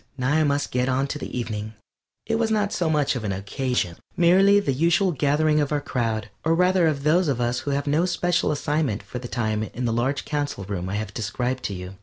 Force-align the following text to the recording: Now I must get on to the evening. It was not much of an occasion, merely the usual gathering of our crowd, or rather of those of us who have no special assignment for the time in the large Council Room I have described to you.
Now 0.17 0.31
I 0.33 0.43
must 0.43 0.71
get 0.71 0.89
on 0.89 1.05
to 1.09 1.19
the 1.19 1.37
evening. 1.37 1.75
It 2.25 2.39
was 2.39 2.49
not 2.49 2.75
much 2.91 3.15
of 3.15 3.23
an 3.23 3.31
occasion, 3.31 3.97
merely 4.17 4.59
the 4.59 4.73
usual 4.73 5.11
gathering 5.11 5.59
of 5.59 5.71
our 5.71 5.79
crowd, 5.79 6.31
or 6.43 6.55
rather 6.55 6.87
of 6.87 7.03
those 7.03 7.27
of 7.27 7.39
us 7.39 7.59
who 7.59 7.69
have 7.69 7.85
no 7.85 8.05
special 8.07 8.51
assignment 8.51 9.03
for 9.03 9.19
the 9.19 9.27
time 9.27 9.61
in 9.61 9.85
the 9.85 9.93
large 9.93 10.25
Council 10.25 10.63
Room 10.63 10.89
I 10.89 10.95
have 10.95 11.13
described 11.13 11.61
to 11.65 11.75
you. 11.75 11.97